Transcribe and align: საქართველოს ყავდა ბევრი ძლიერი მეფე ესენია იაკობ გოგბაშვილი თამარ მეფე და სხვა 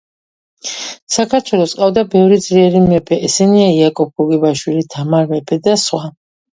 საქართველოს 1.15 1.75
ყავდა 1.83 2.05
ბევრი 2.15 2.41
ძლიერი 2.47 2.83
მეფე 2.89 3.21
ესენია 3.31 3.71
იაკობ 3.79 4.21
გოგბაშვილი 4.27 4.91
თამარ 4.99 5.35
მეფე 5.37 5.65
და 5.67 5.83
სხვა 5.89 6.07